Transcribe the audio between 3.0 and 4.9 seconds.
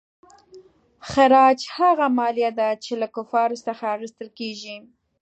له کفارو څخه اخیستل کیږي.